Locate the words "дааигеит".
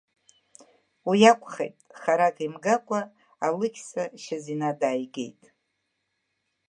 4.79-5.41